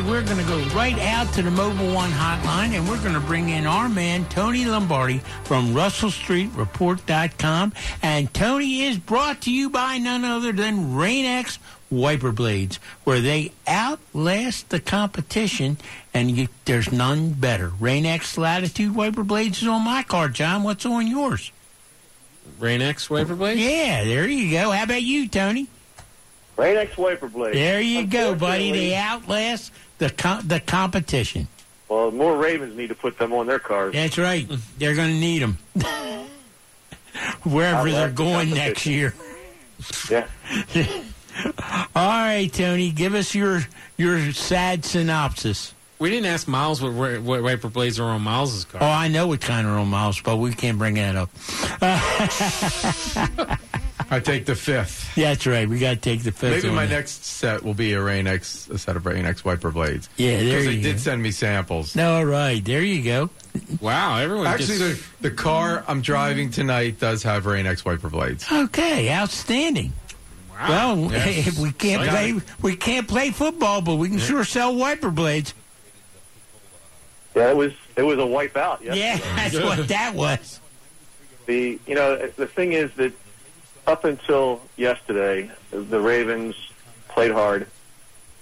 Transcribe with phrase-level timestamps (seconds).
[0.00, 3.14] right, we're going to go right out to the Mobile One hotline and we're going
[3.14, 7.72] to bring in our man, Tony Lombardi from RussellStreetReport.com.
[8.02, 11.58] And Tony is brought to you by none other than Rain-X
[11.90, 15.78] wiper blades, where they outlast the competition,
[16.12, 17.72] and you, there's none better.
[17.80, 20.62] Rain-X Latitude wiper blades is on my car, John.
[20.62, 21.52] What's on yours?
[22.58, 23.60] Rain-X wiper blades?
[23.60, 24.72] Yeah, there you go.
[24.72, 25.68] How about you, Tony?
[26.56, 27.54] Rain-X wiper blades.
[27.54, 28.72] There you go, buddy.
[28.72, 31.48] They outlast the com- the competition.
[31.88, 33.92] Well, more Ravens need to put them on their cars.
[33.92, 34.48] That's right.
[34.78, 35.58] They're going to need them
[37.44, 39.14] wherever they're going next year.
[40.10, 40.26] Yeah.
[41.94, 43.62] All right, Tony, give us your
[43.96, 45.74] your sad synopsis.
[45.98, 48.82] We didn't ask Miles what, what, what wiper blades are on Miles's car.
[48.82, 51.30] Oh, I know what kind are on Miles, but we can't bring that up.
[54.10, 55.16] I take the fifth.
[55.16, 55.68] Yeah, that's right.
[55.68, 56.62] We got to take the fifth.
[56.62, 56.94] Maybe my that.
[56.94, 60.08] next set will be a Rain X, a set of Rain X wiper blades.
[60.16, 61.96] Yeah, there because they you did send me samples.
[61.96, 62.64] No, all right.
[62.64, 63.30] There you go.
[63.80, 68.08] Wow, everyone Actually, just- the, the car I'm driving tonight does have Rain X wiper
[68.08, 68.46] blades.
[68.50, 69.92] Okay, outstanding.
[70.68, 71.58] Well, Yes.
[71.60, 75.52] we can't So- play we can't play football, but we can sure sell wiper blades.
[77.34, 78.80] Yeah, it was it was a wipeout.
[78.82, 80.60] Yeah, that's what that was.
[81.46, 83.12] The you know the thing is that
[83.86, 86.54] up until yesterday, the Ravens
[87.08, 87.66] played hard,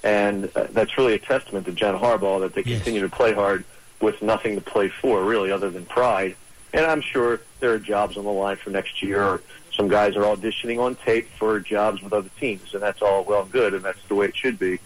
[0.02, 3.64] and uh, that's really a testament to John Harbaugh that they continue to play hard
[4.00, 6.36] with nothing to play for, really, other than pride.
[6.72, 9.22] And I'm sure there are jobs on the line for next year.
[9.22, 9.42] Or
[9.72, 13.42] some guys are auditioning on tape for jobs with other teams, and that's all well
[13.42, 14.78] and good, and that's the way it should be.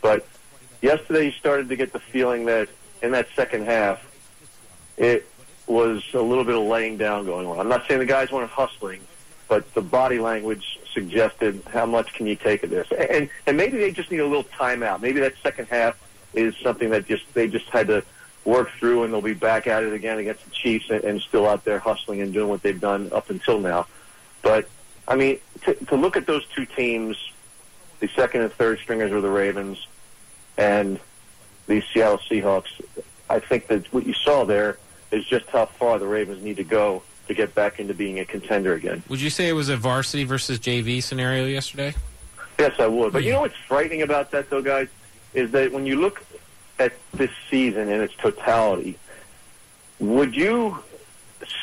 [0.00, 0.26] But
[0.82, 2.68] yesterday, you started to get the feeling that
[3.02, 4.04] in that second half,
[4.96, 5.28] it
[5.66, 7.58] was a little bit of laying down going on.
[7.58, 9.00] I'm not saying the guys weren't hustling,
[9.48, 13.78] but the body language suggested how much can you take of this, and and maybe
[13.78, 15.00] they just need a little timeout.
[15.00, 15.96] Maybe that second half
[16.34, 18.02] is something that just they just had to
[18.44, 21.46] work through, and they'll be back at it again against the Chiefs, and, and still
[21.46, 23.86] out there hustling and doing what they've done up until now.
[24.42, 24.68] But
[25.06, 27.16] I mean, to, to look at those two teams,
[28.00, 29.86] the second and third stringers were the Ravens,
[30.56, 30.98] and
[31.66, 32.80] the Seattle Seahawks.
[33.28, 34.78] I think that what you saw there
[35.10, 38.24] is just how far the Ravens need to go to get back into being a
[38.24, 39.02] contender again.
[39.08, 41.94] Would you say it was a varsity versus JV scenario yesterday?
[42.58, 43.12] Yes, I would.
[43.12, 44.88] But you know what's frightening about that, though, guys,
[45.34, 46.24] is that when you look
[46.78, 48.98] at this season in its totality,
[49.98, 50.78] would you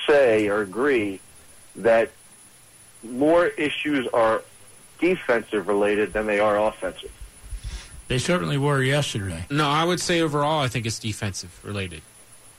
[0.07, 1.19] say or agree
[1.75, 2.11] that
[3.03, 4.43] more issues are
[4.99, 7.11] defensive related than they are offensive?
[8.07, 9.45] They certainly were yesterday.
[9.49, 12.01] No, I would say overall, I think it's defensive related.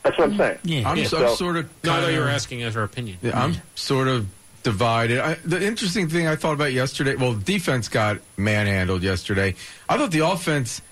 [0.04, 0.58] That's what I'm saying.
[0.64, 1.04] Yeah, I'm, Yeah.
[1.12, 1.64] I'm sort of.
[1.82, 3.16] No, I thought you kinda- were asking as our opinion.
[3.22, 4.26] Yeah, I'm sort of
[4.62, 5.18] divided.
[5.18, 9.54] I, the interesting thing I thought about yesterday, well, defense got manhandled yesterday.
[9.88, 10.82] I thought the offense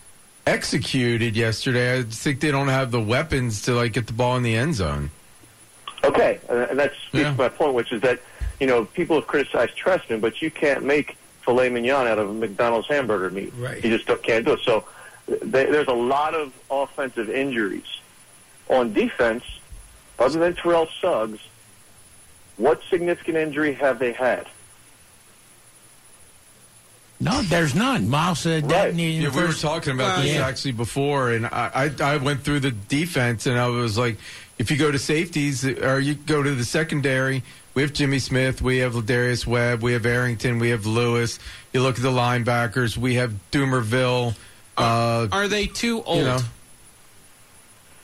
[0.47, 1.99] executed yesterday.
[1.99, 4.75] I think they don't have the weapons to like get the ball in the end
[4.75, 5.11] zone.
[6.05, 8.19] Okay, and and that speaks to my point, which is that
[8.61, 12.33] you know people have criticized Trestman, but you can't make filet mignon out of a
[12.33, 13.53] McDonald's hamburger meat.
[13.59, 13.83] Right.
[13.85, 14.61] You just don't, can't do it.
[14.65, 14.85] So
[15.27, 17.85] th- there's a lot of offensive injuries
[18.73, 19.45] on defense.
[20.19, 21.41] Other than Terrell Suggs,
[22.57, 24.47] what significant injury have they had?
[27.21, 28.09] No, there's none.
[28.09, 30.47] Miles said that in Yeah, we were talking about Well, this yeah.
[30.47, 34.17] actually before, and I, I I went through the defense, and I was like,
[34.59, 37.45] if you go to safeties or you go to the secondary,
[37.75, 41.39] we have Jimmy Smith, we have Lardarius Webb, we have Arrington, we have Lewis.
[41.73, 44.35] You look at the linebackers, we have Dumervil.
[44.77, 46.19] Uh, Are they too old?
[46.19, 46.41] you know,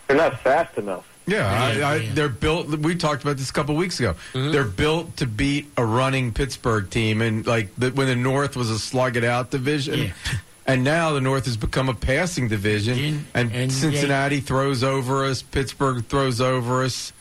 [0.08, 1.06] They're not fast enough.
[1.26, 2.68] yeah, I, I, they're built.
[2.68, 4.14] We talked about this a couple weeks ago.
[4.32, 4.50] Mm-hmm.
[4.52, 8.70] They're built to beat a running Pittsburgh team, and like the, when the North was
[8.70, 10.14] a slug it out division,
[10.66, 15.42] and now the North has become a passing division, and, and Cincinnati throws over us,
[15.42, 17.12] Pittsburgh throws over us,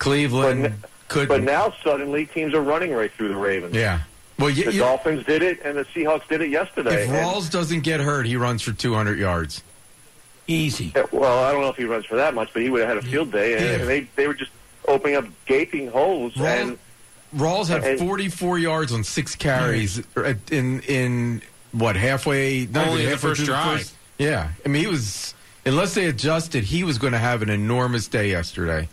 [0.00, 0.74] Cleveland
[1.08, 1.28] could.
[1.28, 3.74] But now suddenly teams are running right through the Ravens.
[3.74, 4.00] yeah.
[4.38, 7.04] Well, you, the you- Dolphins did it, and the Seahawks did it yesterday.
[7.04, 9.62] if And- Rawls doesn't get hurt, he runs for 200 yards.
[10.52, 10.92] Easy.
[10.94, 12.88] Yeah, well, I don't know if he runs for that much, but he would have
[12.88, 14.50] had a field day, and, and they they were just
[14.86, 16.34] opening up gaping holes.
[16.36, 16.78] and
[17.34, 23.02] Rawls had and- 44 yards on six carries at- in in what halfway not Only
[23.02, 23.78] even the first through drive.
[23.78, 25.34] first- yeah, I mean he was
[25.64, 28.88] unless they adjusted, he was going to have an enormous day yesterday.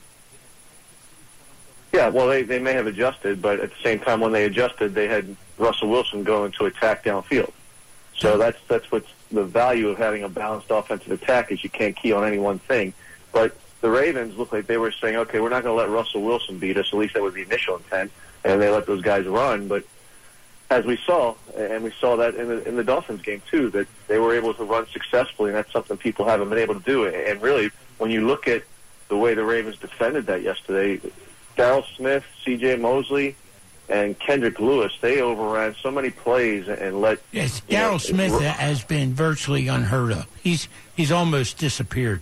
[1.92, 4.94] yeah, well, they they may have adjusted, but at the same time, when they adjusted,
[4.96, 7.52] they had Russell Wilson going to attack downfield.
[8.18, 11.96] So that's that's what's the value of having a balanced offensive attack is you can't
[11.96, 12.94] key on any one thing.
[13.32, 16.22] But the Ravens looked like they were saying, okay, we're not going to let Russell
[16.22, 16.88] Wilson beat us.
[16.92, 18.12] At least that was the initial intent,
[18.44, 19.68] and they let those guys run.
[19.68, 19.84] But
[20.70, 23.88] as we saw, and we saw that in the in the Dolphins game too, that
[24.08, 27.08] they were able to run successfully, and that's something people haven't been able to do.
[27.08, 28.64] And really, when you look at
[29.08, 31.02] the way the Ravens defended that yesterday,
[31.58, 32.78] Daryl Smith, C.J.
[32.78, 33.36] Mosley,
[33.90, 37.20] and Kendrick Lewis, they overran so many plays and let.
[37.32, 40.28] Yes, you know, Daryl Smith ro- has been virtually unheard of.
[40.44, 42.22] He's he's almost disappeared.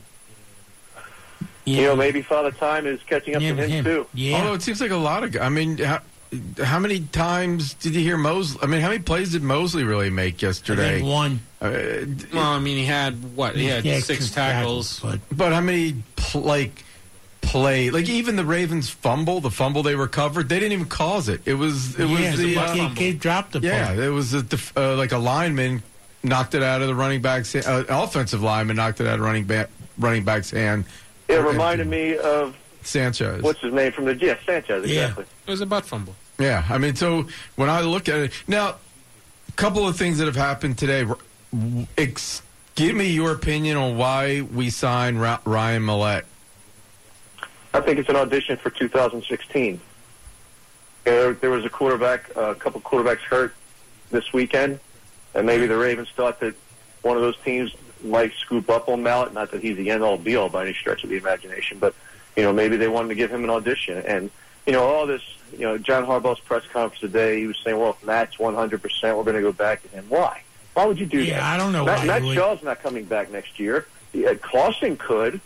[1.66, 3.84] You know, maybe Father Time is catching up Yeah, to him, him.
[3.86, 4.08] too.
[4.14, 4.38] Yeah.
[4.38, 5.36] Although it seems like a lot of.
[5.36, 6.00] I mean, how,
[6.64, 8.60] how many times did you hear Mosley?
[8.64, 11.00] I mean, how many plays did Mosley really make yesterday?
[11.00, 11.42] think one.
[11.60, 11.70] Uh,
[12.34, 13.58] Well, I mean, he had what?
[13.58, 15.02] He had Yeah, six tackles.
[15.02, 16.86] but but how many pl- like
[17.48, 17.90] play?
[17.90, 21.42] Like even the Ravens fumble, the fumble they recovered, they didn't even cause it.
[21.46, 24.04] It was it yeah, was the the uh, kid, kid dropped the yeah, ball.
[24.04, 25.82] it was a def- uh, like a lineman
[26.24, 29.46] knocked it out of the running back's uh, offensive lineman knocked it out of running
[29.46, 30.86] back running back's hand.
[31.28, 33.42] It reminded me of Sanchez.
[33.42, 35.02] what's his name from the yeah Sanchez Yeah.
[35.02, 35.26] exactly.
[35.46, 36.16] It was a butt fumble.
[36.40, 38.76] Yeah, I mean, so when I look at it now,
[39.50, 41.06] a couple of things that have happened today.
[41.98, 42.42] Ex-
[42.76, 46.26] give me your opinion on why we signed Ra- Ryan Mallett.
[47.74, 49.80] I think it's an audition for 2016.
[51.04, 53.54] There, there was a quarterback, a couple quarterbacks hurt
[54.12, 54.80] this weekend,
[55.34, 56.56] and maybe the Ravens thought that
[57.02, 57.74] one of those teams
[58.04, 59.34] might scoop up on Mallett.
[59.34, 61.96] Not that he's the end all be all by any stretch of the imagination, but
[62.36, 63.98] you know maybe they wanted to give him an audition.
[64.06, 64.30] And
[64.66, 65.22] you know all this,
[65.54, 69.18] you know John Harbaugh's press conference today, he was saying, "Well, if Matt's 100 percent,
[69.18, 70.42] we're going to go back to him." Why?
[70.74, 71.28] Why would you do that?
[71.28, 71.54] Yeah, that?
[71.54, 72.36] I don't know Matt, why Matt would.
[72.36, 73.88] Shaw's not coming back next year.
[74.14, 75.42] Yeah, Clausen could.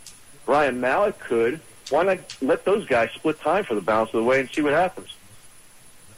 [0.46, 1.60] Ryan Mallett could.
[1.90, 4.62] Why not let those guys split time for the balance of the way and see
[4.62, 5.08] what happens?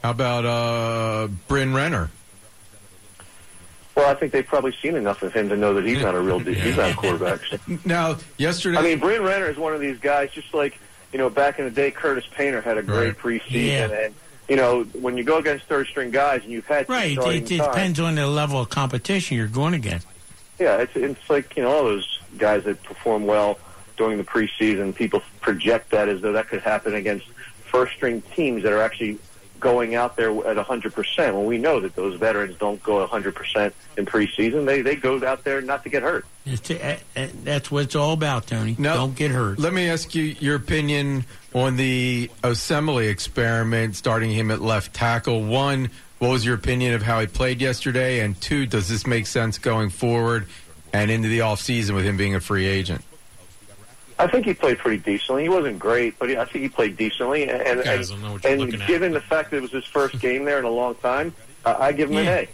[0.02, 2.10] How about uh, Bryn Renner?
[3.96, 6.20] Well, I think they've probably seen enough of him to know that he's not a
[6.20, 7.40] real he's not a quarterback.
[7.86, 10.78] Now, yesterday, I mean, Bryn Renner is one of these guys, just like
[11.12, 13.40] you know, back in the day, Curtis Painter had a great Right.
[13.40, 14.00] preseason, Yeah.
[14.06, 14.14] and
[14.48, 17.16] you know, when you go against third string guys and you've had Right.
[17.16, 20.06] It, it time, depends on the level of competition you're going against.
[20.58, 23.58] Yeah, it's it's like you know all those guys that perform well
[23.96, 24.94] during the preseason.
[24.94, 27.26] People project that as though that could happen against
[27.64, 29.18] first string teams that are actually
[29.64, 31.18] going out there at 100%.
[31.18, 34.66] Well, we know that those veterans don't go 100% in preseason.
[34.66, 36.26] They they go out there not to get hurt.
[36.44, 38.76] It's, uh, uh, that's what it's all about, Tony.
[38.78, 38.94] No.
[38.94, 39.58] Don't get hurt.
[39.58, 41.24] let me ask you your opinion
[41.54, 45.42] on the Osemele experiment, starting him at left tackle.
[45.42, 45.88] One,
[46.18, 48.20] what was your opinion of how he played yesterday?
[48.20, 50.46] And two, does this make sense going forward
[50.92, 53.02] and into the offseason with him being a free agent?
[54.18, 55.42] I think he played pretty decently.
[55.42, 57.48] He wasn't great, but he, I think he played decently.
[57.48, 58.86] And, and, Guys don't know what you're and looking at.
[58.88, 61.34] given the fact that it was his first game there in a long time,
[61.64, 62.34] uh, I give him an Yeah.
[62.36, 62.40] A.
[62.42, 62.48] I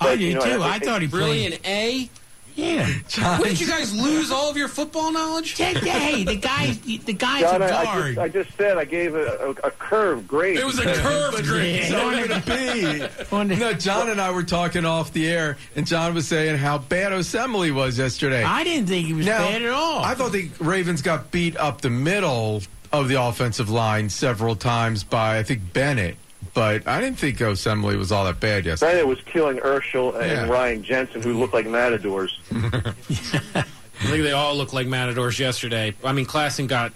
[0.00, 0.62] But, do you know, too.
[0.62, 1.52] I I, thought he Really, played.
[1.54, 2.10] an A?
[2.54, 2.88] Yeah.
[3.38, 5.58] What did you guys lose all of your football knowledge?
[5.58, 8.06] Yeah, yeah, hey, the guy, the guy's John, a I, I, guard.
[8.14, 10.56] just, I just said I gave a, a, a curve grade.
[10.56, 11.80] It was a curve curved grade.
[11.82, 11.88] Yeah.
[11.88, 13.06] So I'm going be.
[13.36, 16.58] On the- No, John and I were talking off the air, and John was saying
[16.58, 18.42] how bad Osemele was yesterday.
[18.44, 20.04] I didn't think he was Now, bad at all.
[20.04, 22.62] I thought the Ravens got beat up the middle
[22.92, 26.16] of the offensive line several times by I think Bennett,
[26.54, 28.92] but I didn't think Osemele was all that bad yesterday.
[28.92, 30.48] Bennett was killing Urschel and Yeah.
[30.48, 32.38] Ryan Jensen, who looked like matadors.
[32.52, 33.64] I
[34.06, 35.94] think they all looked like matadors yesterday.
[36.04, 36.92] I mean, Clausen got.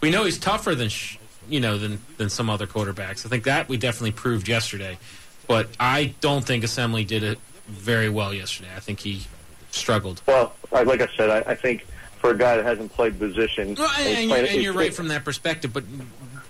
[0.00, 0.90] We know he's tougher than
[1.48, 3.24] you know than than some other quarterbacks.
[3.24, 4.98] I think that we definitely proved yesterday.
[5.46, 8.70] But I don't think Osemele did it very well yesterday.
[8.76, 9.22] I think he
[9.70, 10.22] struggled.
[10.26, 11.86] Well, like I said, I, I think
[12.18, 14.62] for a guy that hasn't played the position, Well, he's and, and, you're, playing- and
[14.62, 15.72] you're right from that perspective.
[15.72, 15.84] But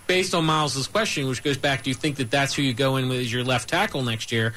[0.07, 2.97] based on Miles's question, which goes back, do you think that that's who you go
[2.97, 4.55] in with as your left tackle next year?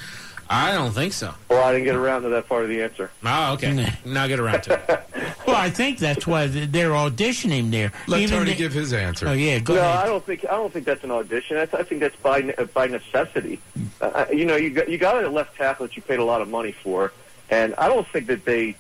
[0.50, 1.34] I don't think so.
[1.50, 3.12] Well, I didn't get around to that part of the answer.
[3.26, 3.74] Oh, okay.
[3.74, 3.90] Nah.
[4.06, 5.36] Now get around to it.
[5.48, 7.92] well, I think that's why they're auditioning there.
[8.08, 9.28] Let Even Tony the- give his answer.
[9.28, 9.98] Oh yeah, go no, ahead.
[9.98, 11.58] I don't think I don't think that's an audition.
[11.58, 13.60] That's, I think that's by by necessity.
[14.00, 16.24] Uh, uh you know, you got, you got a left tackle that you paid a
[16.24, 17.12] lot of money for,
[17.50, 18.78] and I don't think that they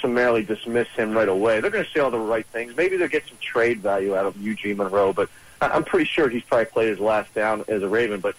[0.00, 1.60] summarily dismiss him right away.
[1.60, 2.76] They're going to say all the right things.
[2.76, 6.28] Maybe they'll get some trade value out of Eugene Monroe, but I- I'm pretty sure
[6.28, 8.20] he's probably played his last down as a Raven.
[8.20, 8.34] But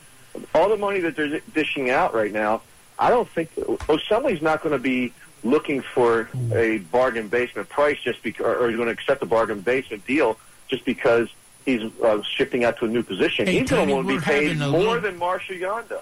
[0.55, 2.61] all the money that they're dishing out right now,
[2.97, 5.13] I don't think Osemele's not going to be
[5.43, 9.25] looking for a bargain basement price just because, or, or he's going to accept a
[9.25, 10.37] bargain basement deal
[10.67, 11.29] just because
[11.65, 13.45] he's uh, shifting out to a new position.
[13.45, 16.01] Hey, he's going to want to be paid more little- than Marshal Yanda.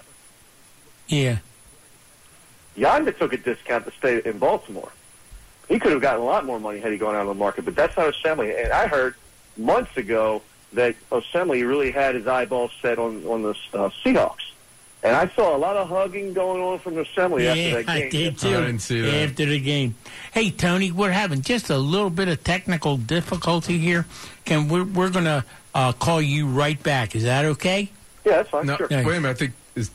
[1.08, 1.38] yeah.
[2.76, 4.90] Yanda took a discount to stay in Baltimore.
[5.68, 7.64] He could have gotten a lot more money had he gone out on the market,
[7.64, 8.62] but that's not Osemele.
[8.64, 9.16] And I heard
[9.56, 10.40] months ago
[10.72, 14.36] that Osemele really had his eyeballs set on on the uh, Seahawks.
[15.02, 18.06] And I saw a lot of hugging going on from the Osemele after that game.
[18.06, 18.48] I did too.
[18.48, 19.30] I didn't see that.
[19.30, 19.94] After the game.
[20.32, 24.04] Hey, Tony, we're having just a little bit of technical difficulty here.
[24.44, 25.42] Can we, we're going to
[25.74, 27.16] uh, call you right back?
[27.16, 27.88] Is that okay?
[28.26, 28.66] Yeah, that's fine.
[28.66, 28.88] No, sure.
[28.90, 29.28] wait a minute.
[29.30, 29.90] I think is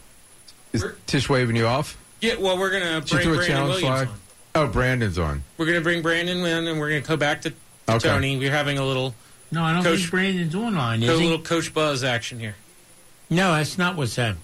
[0.73, 1.95] Is Tish waving you off?
[2.21, 4.07] Yeah, well, we're gonna you bring do a Brandon challenge Williams flag?
[4.07, 4.15] on.
[4.55, 5.43] Oh, Brandon's on.
[5.57, 7.55] We're gonna bring Brandon in, and we're gonna go back to, to
[7.89, 8.07] Okay.
[8.09, 8.37] Tony.
[8.37, 9.13] We're having a little,
[9.51, 11.25] No, I don't Coach- think Brandon's online, a is he?
[11.25, 12.55] little Coach Buzz action here.
[13.29, 14.41] No, that's not what's happening.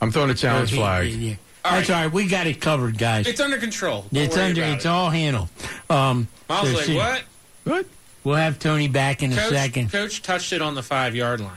[0.00, 1.10] I'm throwing a challenge Okay, flag.
[1.12, 1.34] yeah, yeah.
[1.64, 1.96] All That's right.
[1.96, 2.12] all right.
[2.12, 3.26] We got it covered, guys.
[3.26, 4.04] It's under control.
[4.12, 4.62] Don't It's worry under.
[4.62, 4.88] about It's it.
[4.88, 5.48] all handled.
[5.88, 7.22] Um, Miles so like see- what?
[7.64, 7.86] What?
[8.22, 9.90] We'll have Tony back in a second.
[9.92, 11.52] Coach touched it on the five yard line,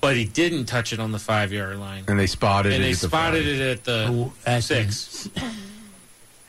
[0.00, 2.86] but he didn't touch it on the five yard line, And they spotted and it.
[2.86, 3.52] they at the spotted five.
[3.54, 5.28] it at the Oh, at six.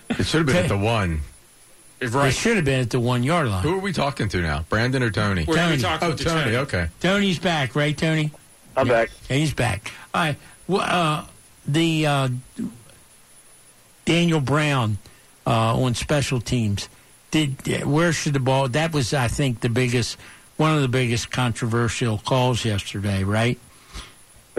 [0.09, 1.21] It should have been at the one.
[2.01, 3.63] It should have been at the one yard line.
[3.63, 4.65] Who are we talking to now?
[4.69, 5.43] Brandon or Tony?
[5.45, 5.99] We're going to Tony.
[5.99, 6.43] talking oh, to Tony.
[6.43, 6.55] Tony.
[6.57, 6.87] Okay.
[7.01, 8.31] Tony's back, right, Tony?
[8.77, 9.09] I'm back.
[9.27, 9.91] He's back.
[10.13, 10.37] All right.
[10.67, 11.25] Well, uh,
[11.67, 12.29] the uh,
[14.05, 14.97] Daniel Brown
[15.45, 16.87] uh, on special teams.
[17.31, 18.69] Did where should the ball?
[18.69, 20.17] That was, I think, the biggest,
[20.57, 23.23] one of the biggest controversial calls yesterday.
[23.23, 23.59] Right?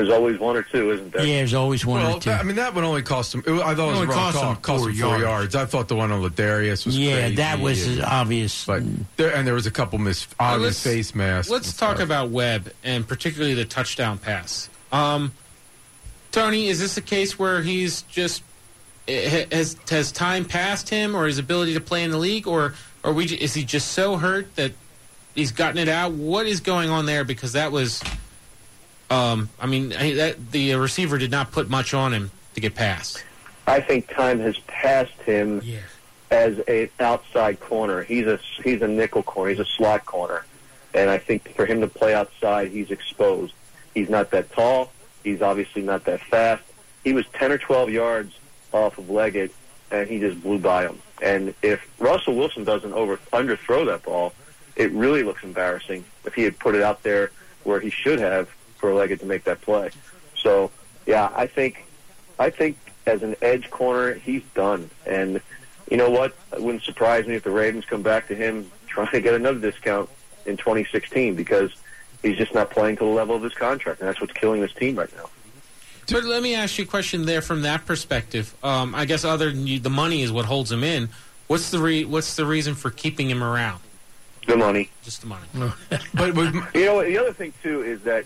[0.07, 1.25] There's always one or two, isn't there?
[1.27, 2.31] Yeah, there's always one Well, or two.
[2.31, 3.43] that- I mean, that one only cost him.
[3.47, 4.51] It, was- I thought it was only a wrong cost call.
[4.53, 5.23] him cost four him four yards.
[5.23, 5.55] yards.
[5.57, 7.35] I thought the one on Lardarius was yeah, crazy.
[7.37, 8.65] that was and- obvious.
[8.65, 8.83] But
[9.17, 11.51] there, and there was a couple mis obvious face masks.
[11.51, 12.07] Let's talk stuff.
[12.07, 14.69] about Webb and particularly the touchdown pass.
[14.93, 15.33] Um,
[16.33, 18.43] Tony, is this a case where he's just
[19.09, 22.75] eh, has has time passed him, or his ability to play in the league, or
[23.03, 24.73] or we is he just so hurt that
[25.35, 26.13] he's gotten it out?
[26.13, 27.25] What is going on there?
[27.25, 28.01] Because that was,
[29.11, 32.75] um, I mean, I- that the receiver did not put much on him to get
[32.75, 33.25] past.
[33.67, 35.79] I think time has passed him yeah.
[36.31, 38.03] as an outside corner.
[38.03, 39.51] He's a he's a nickel corner.
[39.51, 40.45] He's a slot corner,
[40.95, 43.53] and I think for him to play outside, he's exposed.
[43.95, 44.91] He's not that tall.
[45.23, 46.63] He's obviously not that fast.
[47.05, 48.35] He was ten or twelve yards
[48.73, 49.53] off of Lockett,
[49.91, 50.99] and he just blew by him.
[51.23, 54.33] And if Russell Wilson doesn't over underthrow that ball,
[54.75, 56.05] it really looks embarrassing.
[56.25, 57.31] If he had put it out there
[57.65, 58.49] where he should have
[58.81, 59.91] for Lockett to make that play.
[60.37, 60.71] So
[61.07, 61.85] yeah, I think
[62.39, 64.91] I think as an edge corner, he's done.
[65.07, 65.41] And
[65.91, 66.35] you know what?
[66.53, 69.59] It wouldn't surprise me if the Ravens come back to him trying to get another
[69.61, 70.09] discount
[70.47, 71.71] in 2016 because
[72.23, 74.73] he's just not playing to the level of his contract, and that's what's killing this
[74.73, 75.29] team right now.
[76.11, 78.55] But let me ask you a question there from that perspective.
[78.65, 81.09] Um, I guess other than you, the money is what holds him in.
[81.47, 83.81] What's the re- what's the reason for keeping him around?
[84.47, 84.91] The money.
[85.03, 85.47] Just the money.
[86.15, 87.07] But with, You know, what?
[87.07, 88.25] the other thing too is that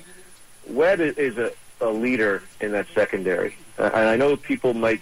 [0.68, 5.00] Webb is, a, a leader in that secondary, uh, and I know people might,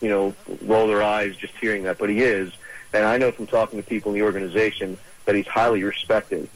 [0.00, 2.52] you know, roll their eyes just hearing that, but he is,
[2.92, 6.48] and I know from talking to people in the organization that he's highly respected.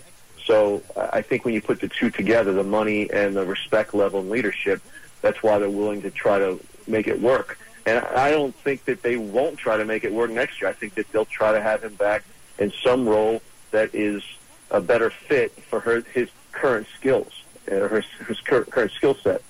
[0.44, 0.82] So
[1.12, 4.30] I think when you put the two together, the money and the respect level and
[4.30, 4.82] leadership,
[5.22, 7.58] that's why they're willing to try to make it work.
[7.86, 10.70] And I don't think that they won't try to make it work next year.
[10.70, 12.24] I think that they'll try to have him back
[12.58, 14.22] in some role that is
[14.70, 19.42] a better fit for her, his current skills, uh, his, his current, skill set.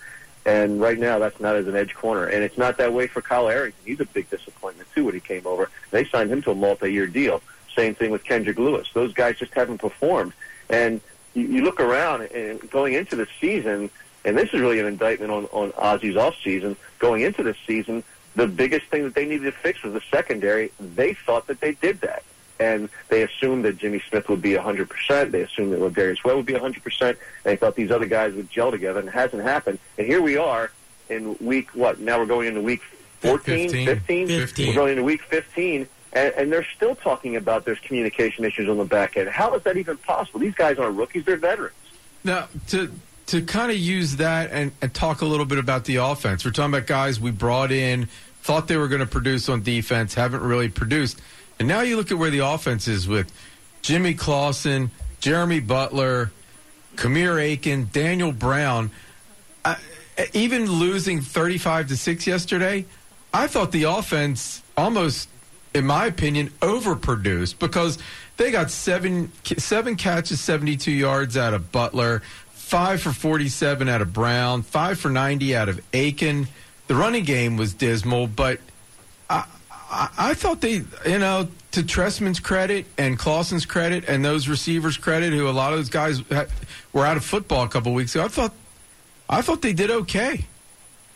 [0.46, 3.22] And right now, that's not as an edge corner, and it's not that way for
[3.22, 3.80] Kyle Arrington.
[3.86, 5.70] He's a big disappointment too when he came over.
[5.90, 7.42] They signed him to a multi-year deal.
[7.74, 8.88] Same thing with Kendrick Lewis.
[8.92, 10.34] Those guys just haven't performed.
[10.68, 11.00] And
[11.32, 13.88] you, you look around and going into the season,
[14.24, 16.76] and this is really an indictment on on Ozzy's off season.
[16.98, 18.04] Going into this season,
[18.34, 20.72] the biggest thing that they needed to fix was the secondary.
[20.78, 22.22] They thought that they did that.
[22.60, 25.30] And they assumed that Jimmy Smith would be 100%.
[25.30, 27.00] They assumed that Lardarius Webb would be 100%.
[27.00, 29.78] And they thought these other guys would gel together, and it hasn't happened.
[29.98, 30.70] And here we are
[31.08, 32.00] in week, what?
[32.00, 32.82] Now we're going into week
[33.20, 33.86] 14, 15.
[33.86, 34.28] 15?
[34.28, 34.68] 15.
[34.68, 38.78] We're going into week 15, and, and they're still talking about there's communication issues on
[38.78, 39.28] the back end.
[39.28, 40.40] How is that even possible?
[40.40, 41.74] These guys aren't rookies, they're veterans.
[42.22, 42.92] now to
[43.26, 46.44] to kind of use that and, and talk a little bit about the offense.
[46.44, 48.08] We're talking about guys we brought in,
[48.42, 51.20] thought they were going to produce on defense, haven't really produced,
[51.58, 53.32] and now you look at where the offense is with
[53.82, 56.30] Jimmy Clausen, Jeremy Butler,
[56.96, 58.90] Kamar Aiken, Daniel Brown.
[59.64, 59.76] I,
[60.32, 62.86] even losing thirty-five to six yesterday,
[63.32, 65.28] I thought the offense almost,
[65.74, 67.98] in my opinion, overproduced because
[68.36, 74.12] they got seven seven catches, seventy-two yards out of Butler, five for forty-seven out of
[74.12, 76.48] Brown, five for ninety out of Aiken.
[76.86, 78.60] The running game was dismal, but
[79.94, 84.96] I, I thought they, you know, to Trestman's credit and Clausen's credit and those receivers'
[84.96, 86.46] credit, who a lot of those guys ha-
[86.92, 88.24] were out of football a couple weeks ago.
[88.24, 88.52] I thought,
[89.28, 90.44] I thought they did okay.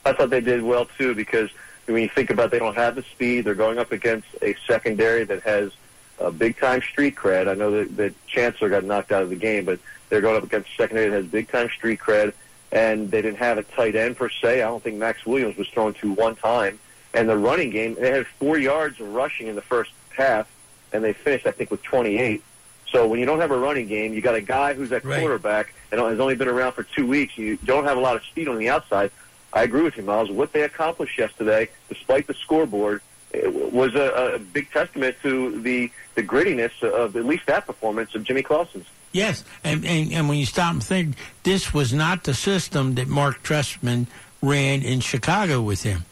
[0.04, 1.50] I thought they did well too because
[1.86, 5.24] when you think about they don't have the speed, they're going up against a secondary
[5.24, 5.72] that has
[6.20, 7.48] a big time street cred.
[7.48, 10.44] I know that, that Chancellor got knocked out of the game, but they're going up
[10.44, 12.32] against a secondary that has big time street cred,
[12.70, 14.62] and they didn't have a tight end per se.
[14.62, 16.78] I don't think Maxx Williams was thrown to one time,
[17.18, 20.48] and the running game they had four yards of rushing in the first half,
[20.92, 22.42] and they finished I think with 28.
[22.90, 25.20] So when you don't have a running game, you got a guy who's at Right.
[25.20, 27.36] quarterback and has only been around for two weeks.
[27.36, 29.10] You don't have a lot of speed on the outside.
[29.52, 30.30] I agree with you, Miles.
[30.30, 33.02] What they accomplished yesterday, despite the scoreboard,
[33.34, 38.24] was a, a big testament to the the grittiness of at least that performance of
[38.24, 38.86] Jimmy Clausen's.
[39.12, 43.06] Yes, and, and and when you stop and think, this was not the system that
[43.08, 44.06] Mark Trestman
[44.42, 46.04] ran in Chicago with him.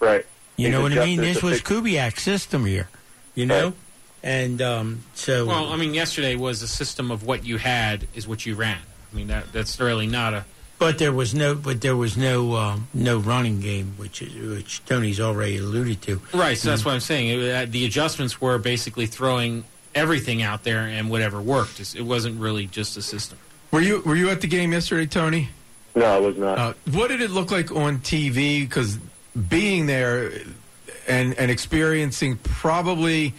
[0.00, 0.24] Right.
[0.56, 1.20] You know what I mean?
[1.20, 2.88] This was fit- Kubiak's system here.
[3.34, 3.74] You know, Right.
[4.22, 8.28] and um, so Well, I mean, yesterday was a system of what you had is
[8.28, 8.78] what you ran.
[9.12, 10.44] I mean, that that's really not a.
[10.78, 15.20] But there was no, but there was no, um, no running game, which which Tony's
[15.20, 16.20] already alluded to.
[16.34, 17.28] Right, so that's what I'm saying.
[17.40, 21.78] It, uh, the adjustments were basically throwing everything out there and whatever worked.
[21.94, 23.38] It wasn't really just a system.
[23.70, 25.48] Were you were you at the game yesterday, Tony?
[25.94, 26.58] No, I was not.
[26.58, 28.60] Uh, what did it look like on TV?
[28.68, 28.98] Because
[29.48, 30.30] being there
[31.08, 33.34] and and experiencing probably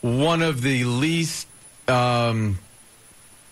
[0.00, 1.46] one of the least
[1.88, 2.58] um,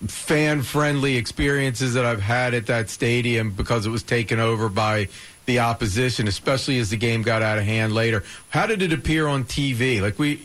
[0.07, 5.09] fan friendly experiences that I've had at that stadium because it was taken over by
[5.47, 8.23] the opposition, especially as the game got out of hand later.
[8.51, 10.01] How did it appear on TV?
[10.01, 10.41] Like we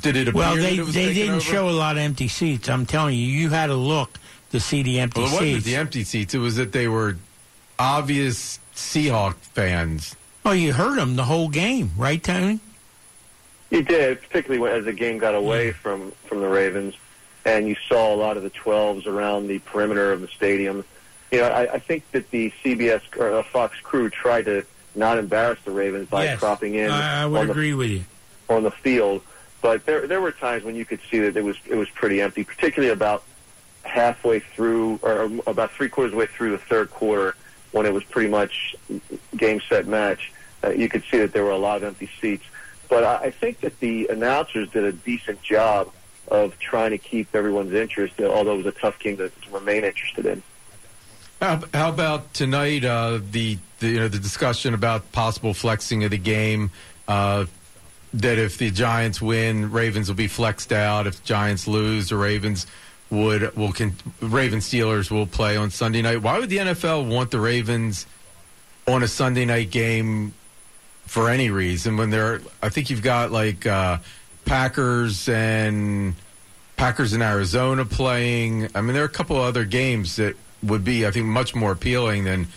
[0.00, 1.40] did it appear Well, they it they didn't over?
[1.40, 2.68] show a lot of empty seats.
[2.68, 4.18] I'm telling you, you had to look
[4.52, 6.34] to see the empty Well, it wasn't the empty seats.
[6.34, 7.16] It was that they were
[7.78, 10.14] obvious Seahawk fans.
[10.48, 12.58] Well, you heard them the whole game, right, Tony?
[13.70, 16.94] You did, particularly when- as the game got away from from the Ravens,
[17.44, 20.84] and you saw a lot of the 12s around the perimeter of the stadium.
[21.30, 24.64] You know, I, I think that the CBS or uh, Fox crew tried to
[24.94, 27.90] not embarrass the Ravens by yes, cropping in I, I would on the agree with
[27.90, 28.04] you.
[28.48, 29.20] on the field.
[29.60, 32.22] But there there were times when you could see that it was it was pretty
[32.22, 33.22] empty, particularly about
[33.82, 37.36] halfway through or about three quarters way through the third quarter
[37.72, 38.74] when it was pretty much
[39.36, 40.32] game set match.
[40.62, 42.44] Uh, you could see that there were a lot of empty seats.
[42.88, 45.92] But I, I think that the announcers did a decent job
[46.28, 49.84] of trying to keep everyone's interest, although it was a tough game to, to remain
[49.84, 50.42] interested in.
[51.40, 52.84] How, how about tonight?
[52.84, 56.70] Uh, the, the you know the discussion about possible flexing of the game.
[57.06, 57.46] Uh,
[58.14, 61.06] that if the Giants win, Ravens will be flexed out.
[61.06, 62.66] If Giants lose, the Ravens
[63.10, 66.22] would will con- Ravens Steelers will play on Sunday night.
[66.22, 68.06] Why would the NFL want the Ravens
[68.86, 70.34] on a Sunday night game
[71.06, 72.40] for any reason when they're?
[72.62, 73.98] I think you've got like uh,
[74.44, 76.14] Packers and
[76.76, 78.68] Packers in Arizona playing.
[78.74, 81.72] I mean, there are a couple other games that would be, I think, much more
[81.72, 82.48] appealing than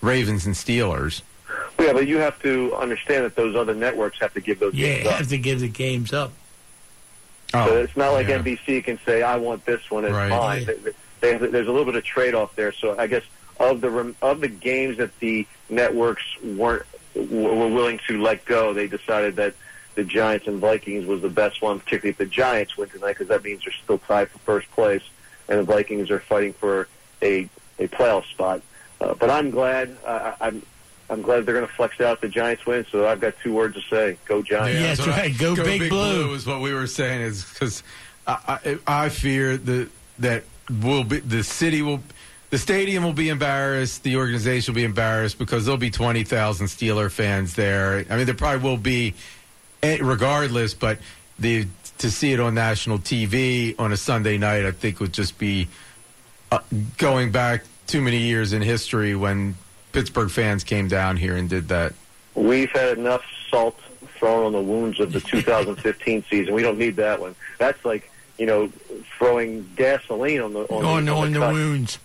[0.00, 1.22] Ravens and Steelers.
[1.78, 4.94] Yeah, but you have to understand that those other networks have to give those Yeah,
[4.96, 5.12] games up.
[5.14, 6.32] have to give the games up.
[7.52, 8.38] So it's not like yeah.
[8.38, 10.28] NBC can say, "I want this one as Right.
[10.28, 10.66] mine."
[11.20, 12.72] They, they there's a little bit of trade off there.
[12.72, 13.22] So I guess
[13.58, 18.72] of the rem- of the games that the networks weren't were willing to let go,
[18.72, 19.54] they decided that
[19.96, 23.28] the Giants and Vikings was the best one, particularly if the Giants win tonight, because
[23.28, 25.02] that means they're still tied for first place,
[25.48, 26.88] and the Vikings are fighting for
[27.22, 28.62] a a playoff spot.
[29.00, 29.96] Uh, but I'm glad.
[30.06, 30.62] Uh, I'm
[31.10, 32.86] I'm glad they're going to flex out the Giants win.
[32.90, 34.80] So I've got two words to say: Go Giants.
[34.80, 35.36] Yeah, that's right.
[35.36, 36.32] Go Big Blue.
[36.34, 37.22] is what we were saying.
[37.22, 37.82] Is because
[38.26, 39.88] I, I, I fear that
[40.20, 40.44] that
[40.82, 42.00] will be the city will.
[42.50, 44.02] The stadium will be embarrassed.
[44.02, 48.04] The organization will be embarrassed because there'll be twenty thousand Steeler fans there.
[48.08, 49.14] I mean, there probably will be,
[49.82, 50.74] eh, regardless.
[50.74, 50.98] But
[51.40, 51.66] the
[51.98, 55.68] to see it on national TV on a Sunday night, I think would just be
[56.52, 56.60] uh,
[56.98, 59.56] going back too many years in history when
[59.92, 61.92] Pittsburgh fans came down here and did that.
[62.34, 63.78] We've had enough salt
[64.14, 66.54] thrown on the wounds of the 2015 season.
[66.54, 67.34] We don't need that one.
[67.58, 68.68] That's like you know
[69.18, 71.52] throwing gasoline on the on, on, the, on the cut.
[71.52, 71.98] wounds.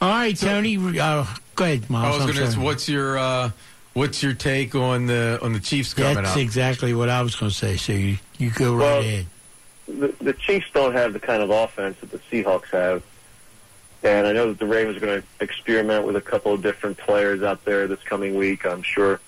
[0.00, 0.76] All right, Tony.
[0.98, 2.16] Uh, go ahead, Miles.
[2.16, 3.50] I'm going to ask, what's your uh,
[3.94, 6.36] what's your take on the on the Chiefs coming That's up?
[6.38, 7.76] exactly what I was going to say.
[7.76, 9.26] So you, you go right Well, ahead.
[9.86, 13.02] The, the Chiefs don't have the kind of offense that the Seahawks have,
[14.02, 16.98] and I know that the Ravens are going to experiment with a couple of different
[16.98, 18.66] players out there this coming week.
[18.66, 19.20] I'm sure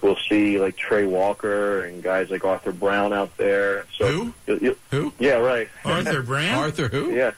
[0.00, 3.86] we'll see like Tray Walker and guys like Arthur Brown out there.
[3.96, 4.34] So Who?
[4.46, 5.12] you'll- you'll- Who?
[5.18, 5.68] yeah, right.
[5.84, 6.58] Arthur Brown.
[6.58, 7.12] Arthur who?
[7.12, 7.32] Yeah.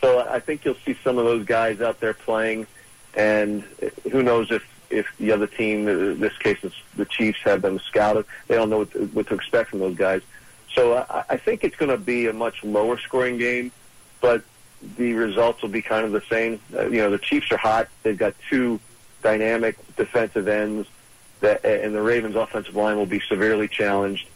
[0.00, 2.68] So I think you'll see some of those guys out there playing,
[3.14, 3.62] and
[4.12, 6.56] who knows if if the other team, uh, in this case
[6.96, 8.24] the Chiefs, have them scouted.
[8.46, 10.22] They don't know what to, what to expect from those guys.
[10.72, 13.70] So I, I think it's going to be a much lower scoring game,
[14.22, 14.44] but
[14.96, 16.60] the results will be kind of the same.
[16.74, 17.88] Uh, you know, the Chiefs are hot.
[18.02, 18.80] They've got two
[19.22, 20.88] dynamic defensive ends,
[21.40, 24.28] that, and the Ravens' offensive line will be severely challenged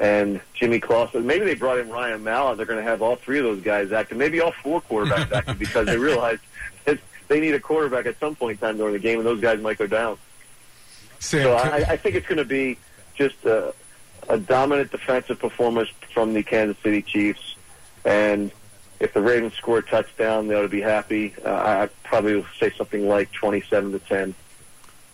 [0.00, 1.26] and Jimmy Clausen.
[1.26, 2.56] Maybe they brought in Ryan Mallett.
[2.56, 5.58] They're going to have all three of those guys active, maybe all four quarterbacks active
[5.58, 6.38] because they realize
[6.86, 6.98] that
[7.28, 9.60] they need a quarterback at some point in time during the game, and those guys
[9.60, 10.16] might go down.
[11.18, 12.78] Sam, So I, I think it's going to be
[13.14, 13.74] just a,
[14.28, 17.56] a dominant defensive performance from the Kansas City Chiefs,
[18.04, 18.50] and
[19.00, 21.34] if the Ravens score a touchdown, they ought to be happy.
[21.44, 24.34] Uh, I I'd probably will say something like twenty-seven to ten.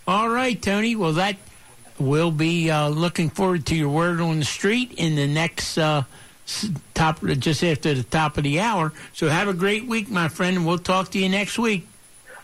[0.07, 0.97] All right, Tony.
[0.97, 1.37] Well, that
[1.99, 6.03] we'll be uh, looking forward to your word on the street in the next uh,
[6.95, 8.93] top, just after the top of the hour.
[9.13, 11.89] So have a great week, my friend, and we'll talk to you next week.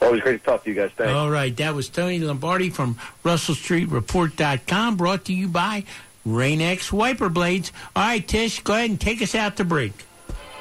[0.01, 0.91] Always great to talk to you guys.
[0.97, 1.13] Thanks.
[1.13, 1.57] All right.
[1.57, 5.85] That was Tony Lombardi from RussellStreetReport.com, brought to you by
[6.25, 7.71] Rain-X Wiper Blades.
[7.95, 9.93] All right, Tish, go ahead and take us out to break.